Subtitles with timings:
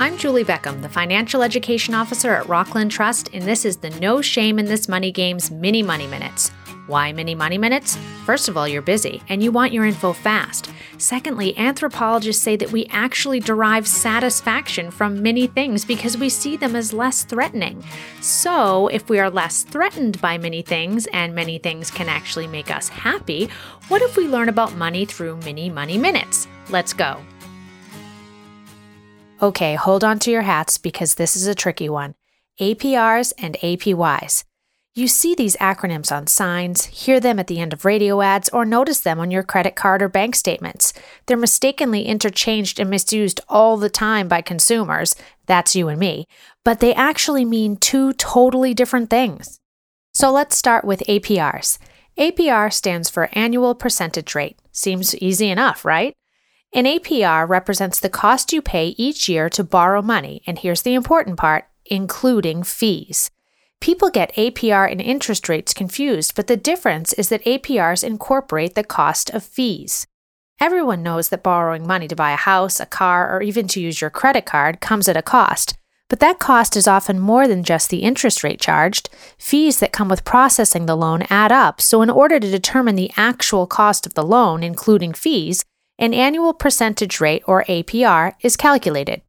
[0.00, 4.22] I'm Julie Beckham, the Financial Education Officer at Rockland Trust, and this is the No
[4.22, 6.52] Shame in This Money Game's Mini Money Minutes.
[6.86, 7.98] Why mini money minutes?
[8.24, 10.70] First of all, you're busy and you want your info fast.
[10.98, 16.76] Secondly, anthropologists say that we actually derive satisfaction from many things because we see them
[16.76, 17.84] as less threatening.
[18.20, 22.70] So, if we are less threatened by many things and many things can actually make
[22.70, 23.50] us happy,
[23.88, 26.46] what if we learn about money through mini money minutes?
[26.70, 27.20] Let's go.
[29.40, 32.16] Okay, hold on to your hats because this is a tricky one.
[32.60, 34.42] APRs and APYs.
[34.96, 38.64] You see these acronyms on signs, hear them at the end of radio ads, or
[38.64, 40.92] notice them on your credit card or bank statements.
[41.26, 45.14] They're mistakenly interchanged and misused all the time by consumers.
[45.46, 46.26] That's you and me.
[46.64, 49.60] But they actually mean two totally different things.
[50.14, 51.78] So let's start with APRs.
[52.18, 54.58] APR stands for annual percentage rate.
[54.72, 56.12] Seems easy enough, right?
[56.74, 60.94] An APR represents the cost you pay each year to borrow money, and here's the
[60.94, 63.30] important part including fees.
[63.80, 68.84] People get APR and interest rates confused, but the difference is that APRs incorporate the
[68.84, 70.06] cost of fees.
[70.60, 74.02] Everyone knows that borrowing money to buy a house, a car, or even to use
[74.02, 77.88] your credit card comes at a cost, but that cost is often more than just
[77.88, 79.08] the interest rate charged.
[79.38, 83.12] Fees that come with processing the loan add up, so in order to determine the
[83.16, 85.64] actual cost of the loan, including fees,
[85.98, 89.22] an annual percentage rate or APR is calculated.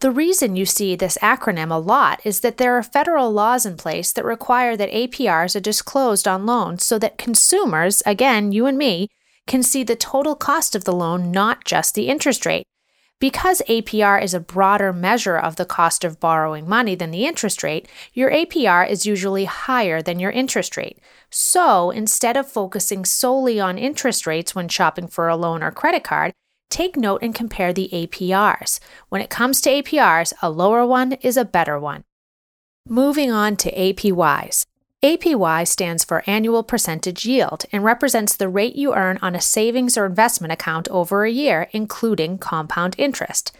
[0.00, 3.76] The reason you see this acronym a lot is that there are federal laws in
[3.76, 8.76] place that require that APRs are disclosed on loans so that consumers, again, you and
[8.76, 9.08] me,
[9.46, 12.66] can see the total cost of the loan, not just the interest rate.
[13.22, 17.62] Because APR is a broader measure of the cost of borrowing money than the interest
[17.62, 20.98] rate, your APR is usually higher than your interest rate.
[21.30, 26.02] So instead of focusing solely on interest rates when shopping for a loan or credit
[26.02, 26.32] card,
[26.68, 28.80] take note and compare the APRs.
[29.08, 32.02] When it comes to APRs, a lower one is a better one.
[32.88, 34.66] Moving on to APYs.
[35.04, 39.98] APY stands for annual percentage yield and represents the rate you earn on a savings
[39.98, 43.50] or investment account over a year, including compound interest.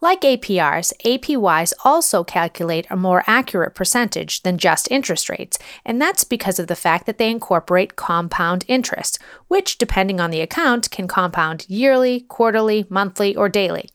[0.00, 6.22] Like APRs, APYs also calculate a more accurate percentage than just interest rates, and that's
[6.22, 11.08] because of the fact that they incorporate compound interest, which, depending on the account, can
[11.08, 13.88] compound yearly, quarterly, monthly, or daily.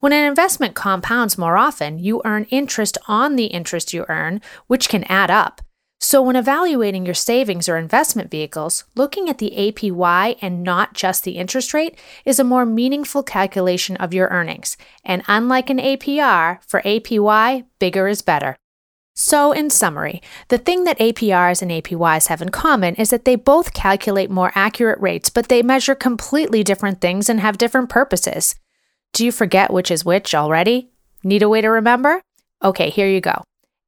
[0.00, 4.88] When an investment compounds more often, you earn interest on the interest you earn, which
[4.88, 5.60] can add up.
[6.08, 11.24] So, when evaluating your savings or investment vehicles, looking at the APY and not just
[11.24, 14.76] the interest rate is a more meaningful calculation of your earnings.
[15.04, 18.56] And unlike an APR, for APY, bigger is better.
[19.16, 23.34] So, in summary, the thing that APRs and APYs have in common is that they
[23.34, 28.54] both calculate more accurate rates, but they measure completely different things and have different purposes.
[29.12, 30.92] Do you forget which is which already?
[31.24, 32.22] Need a way to remember?
[32.62, 33.42] Okay, here you go.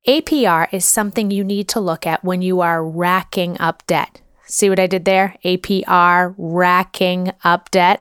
[0.06, 4.20] APR is something you need to look at when you are racking up debt.
[4.46, 5.34] See what I did there?
[5.44, 8.00] APR, racking up debt.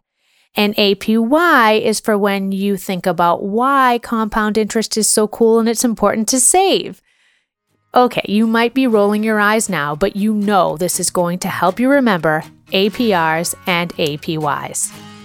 [0.55, 5.67] And APY is for when you think about why compound interest is so cool and
[5.67, 7.01] it's important to save.
[7.93, 11.47] Okay, you might be rolling your eyes now, but you know this is going to
[11.47, 15.16] help you remember APRs and APYs.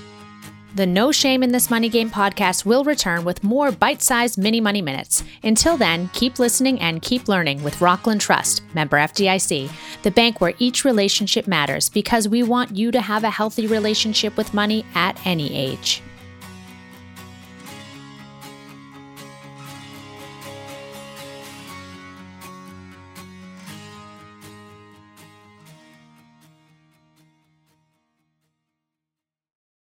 [0.75, 4.59] The No Shame in This Money Game podcast will return with more bite sized mini
[4.59, 5.23] money minutes.
[5.43, 9.71] Until then, keep listening and keep learning with Rockland Trust, member FDIC,
[10.03, 14.39] the bank where each relationship matters because we want you to have a healthy relationship
[14.39, 16.01] with money at any age.